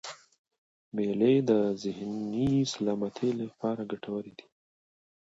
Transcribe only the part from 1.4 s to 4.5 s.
د ذهني سلامتۍ له پاره ګټوري يي.